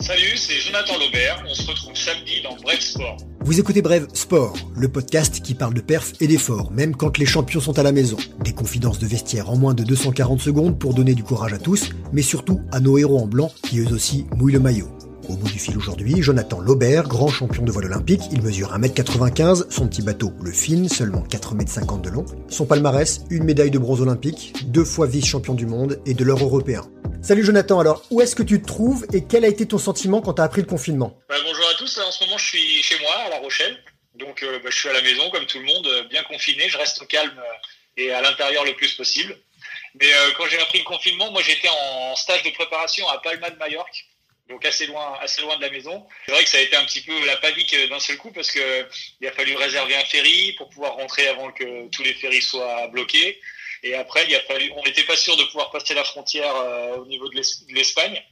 [0.00, 1.44] Salut, c'est Jonathan Laubert.
[1.48, 3.16] On se retrouve samedi dans Bref Sport.
[3.40, 7.26] Vous écoutez Bref Sport, le podcast qui parle de perf et d'efforts, même quand les
[7.26, 8.16] champions sont à la maison.
[8.40, 11.90] Des confidences de vestiaire en moins de 240 secondes pour donner du courage à tous,
[12.12, 14.88] mais surtout à nos héros en blanc qui eux aussi mouillent le maillot.
[15.32, 19.70] Au bout du fil aujourd'hui, Jonathan Laubert, grand champion de voile olympique, il mesure 1m95,
[19.70, 22.26] son petit bateau, le Finn, seulement 4m50 de long.
[22.50, 26.42] Son palmarès, une médaille de bronze olympique, deux fois vice-champion du monde et de l'or
[26.42, 26.82] européen.
[27.22, 30.20] Salut Jonathan, alors où est-ce que tu te trouves et quel a été ton sentiment
[30.20, 31.18] quand tu as appris le confinement?
[31.30, 33.82] Bah, Bonjour à tous, en ce moment je suis chez moi à La Rochelle,
[34.16, 36.68] donc euh, bah, je suis à la maison comme tout le monde, euh, bien confiné,
[36.68, 39.34] je reste au calme euh, et à l'intérieur le plus possible.
[39.98, 43.56] Mais quand j'ai appris le confinement, moi j'étais en stage de préparation à Palma de
[43.56, 44.06] Majorque,
[44.48, 46.06] donc assez loin, assez loin de la maison.
[46.26, 48.50] C'est vrai que ça a été un petit peu la panique d'un seul coup parce
[48.50, 48.86] que
[49.20, 52.88] il a fallu réserver un ferry pour pouvoir rentrer avant que tous les ferries soient
[52.88, 53.40] bloqués.
[53.82, 56.96] Et après, il a fallu, on n'était pas sûr de pouvoir passer la frontière euh,
[56.98, 57.40] au niveau de
[57.74, 58.22] l'Espagne.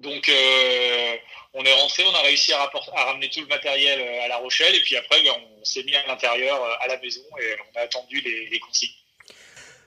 [0.00, 1.16] Donc, euh,
[1.54, 2.70] on est rentré, on a réussi à,
[3.06, 4.74] ramener tout le matériel euh, à La Rochelle.
[4.74, 7.82] Et puis après, ben, on s'est mis à l'intérieur, à la maison, et on a
[7.82, 8.90] attendu les, les consignes.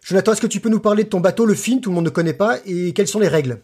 [0.04, 2.06] Jonathan, est-ce que tu peux nous parler de ton bateau, le Fin Tout le monde
[2.06, 2.60] ne connaît pas.
[2.66, 3.62] Et quelles sont les règles?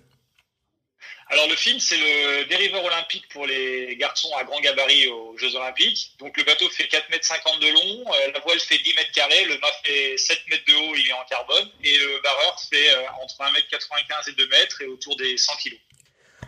[1.32, 5.56] Alors le film, c'est le dériveur olympique pour les garçons à grand gabarit aux Jeux
[5.56, 6.14] olympiques.
[6.18, 9.12] Donc le bateau fait 4 mètres 50 de long, euh, la voile fait 10 mètres
[9.14, 12.60] carrés, le mât fait 7 mètres de haut, il est en carbone, et le barreur
[12.68, 15.80] fait euh, entre 1 mètre 95 et 2 mètres et autour des 100 kilos.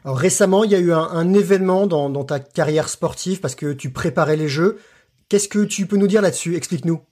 [0.03, 3.73] Alors récemment, il y a eu un, événement dans, dans, ta carrière sportive parce que
[3.73, 4.81] tu préparais les Jeux.
[5.29, 6.55] Qu'est-ce que tu peux nous dire là-dessus?
[6.55, 7.05] Explique-nous.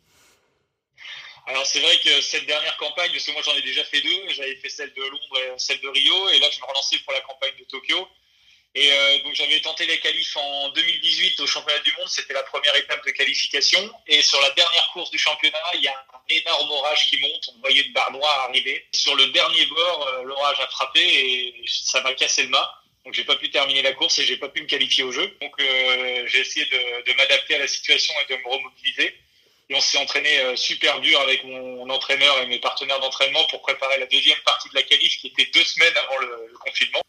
[1.49, 4.29] Alors c'est vrai que cette dernière campagne, parce que moi j'en ai déjà fait deux,
[4.29, 7.11] j'avais fait celle de Londres et celle de Rio, et là je me relançais pour
[7.11, 8.07] la campagne de Tokyo.
[8.75, 12.43] Et euh, donc j'avais tenté les qualifs en 2018 au championnat du monde, c'était la
[12.43, 13.79] première étape de qualification.
[14.05, 17.49] Et sur la dernière course du championnat, il y a un énorme orage qui monte,
[17.55, 18.85] on voyait une barre noire arriver.
[18.93, 22.75] Sur le dernier bord, euh, l'orage a frappé et ça m'a cassé le mât.
[23.05, 25.35] Donc j'ai pas pu terminer la course et j'ai pas pu me qualifier au jeu.
[25.41, 29.15] Donc euh, j'ai essayé de, de m'adapter à la situation et de me remobiliser.
[29.69, 33.61] Et on s'est entraîné euh, super dur avec mon entraîneur et mes partenaires d'entraînement pour
[33.61, 37.01] préparer la deuxième partie de la qualif qui était deux semaines avant le, confinement.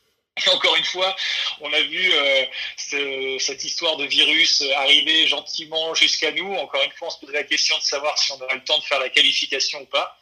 [0.44, 1.16] Et encore une fois,
[1.60, 6.53] on a vu euh, cette histoire de virus arriver gentiment jusqu'à nous.
[6.54, 8.78] Encore une fois, on se posait la question de savoir si on aurait le temps
[8.78, 10.19] de faire la qualification ou pas.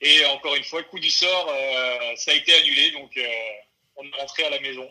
[0.00, 2.90] Et encore une fois, coup du sort, euh, ça a été annulé.
[2.92, 3.18] Donc,
[3.96, 4.90] on est rentré à la maison.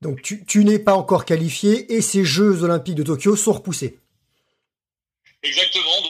[0.00, 3.98] Donc, tu, tu n'es pas encore qualifié et ces Jeux Olympiques de Tokyo sont repoussés.
[5.42, 6.07] Exactement.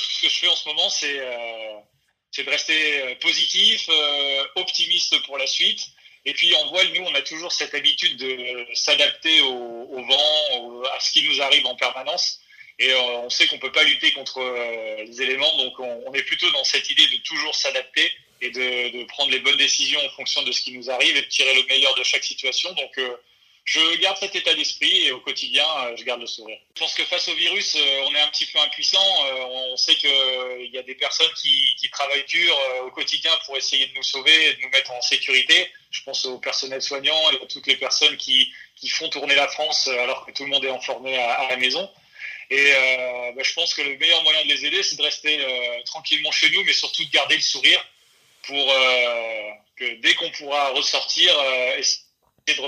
[0.00, 1.76] Ce que je fais en ce moment, c'est euh,
[2.38, 5.80] de rester euh, positif, euh, optimiste pour la suite.
[6.24, 11.00] Et puis en voile, nous, on a toujours cette habitude de s'adapter au, vent, à
[11.00, 12.40] ce qui nous arrive en permanence.
[12.78, 14.40] Et on sait qu'on peut pas lutter contre
[15.06, 18.98] les éléments, donc on, on, est plutôt dans cette idée de toujours s'adapter et de,
[18.98, 21.54] de, prendre les bonnes décisions en fonction de ce qui nous arrive et de tirer
[21.54, 22.70] le meilleur de chaque situation.
[22.72, 22.98] Donc
[23.64, 26.58] je garde cet état d'esprit et au quotidien, euh, je garde le sourire.
[26.74, 29.24] Je pense que face au virus, euh, on est un petit peu impuissant.
[29.26, 32.56] Euh, on sait qu'il y a des personnes qui, travaillent dur
[32.86, 35.70] au quotidien pour essayer de nous sauver et de nous mettre en sécurité.
[35.90, 38.52] Je pense au personnel soignant et à toutes les personnes qui,
[38.88, 41.90] font tourner la France alors que tout le monde est enfermé à, à la maison.
[42.48, 42.72] Et
[43.34, 45.44] bah, je pense que le meilleur moyen de les aider, c'est de rester
[45.84, 47.84] tranquillement chez nous, mais surtout de garder le sourire
[48.44, 48.72] pour
[49.76, 51.34] que dès qu'on pourra ressortir,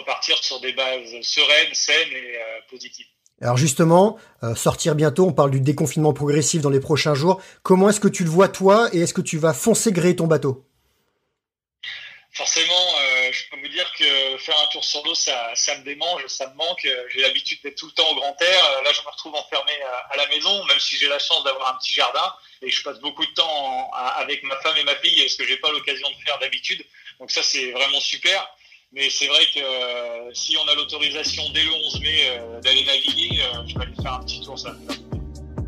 [0.02, 3.06] repartir sur des bases sereines, saines et euh, positives.
[3.40, 7.40] Alors justement, euh, sortir bientôt, on parle du déconfinement progressif dans les prochains jours.
[7.62, 10.26] Comment est-ce que tu le vois toi et est-ce que tu vas foncer gréer ton
[10.26, 10.64] bateau?
[12.34, 15.84] Forcément, euh, je peux vous dire que faire un tour sur l'eau, ça, ça me
[15.84, 16.88] démange, ça me manque.
[17.10, 18.82] J'ai l'habitude d'être tout le temps au grand air.
[18.84, 19.72] Là, je me retrouve enfermé
[20.10, 23.00] à, la maison, même si j'ai la chance d'avoir un petit jardin et je passe
[23.00, 26.16] beaucoup de temps avec ma femme et ma fille, ce que j'ai pas l'occasion de
[26.24, 26.82] faire d'habitude.
[27.18, 28.48] Donc ça, c'est vraiment super.
[28.94, 32.84] Mais c'est vrai que euh, si on a l'autorisation dès le 11 mai euh, d'aller
[32.84, 34.74] naviguer, euh, je vais aller faire un petit tour, ça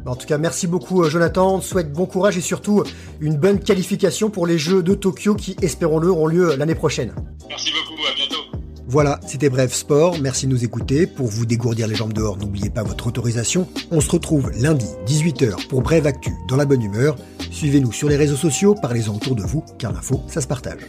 [0.07, 1.55] en tout cas, merci beaucoup Jonathan.
[1.55, 2.85] On te souhaite bon courage et surtout
[3.23, 7.15] une bonne qualification pour les Jeux de Tokyo qui, espérons-le, auront lieu l'année prochaine.
[7.49, 8.44] Merci beaucoup, à bientôt.
[8.87, 10.19] Voilà, c'était Bref Sport.
[10.20, 11.06] Merci de nous écouter.
[11.06, 13.67] Pour vous dégourdir les jambes dehors, n'oubliez pas votre autorisation.
[13.91, 17.17] On se retrouve lundi, 18h, pour Brève Actu dans la bonne humeur.
[17.50, 20.81] Suivez-nous sur les réseaux sociaux, parlez-en autour de vous, car l'info, ça se partage.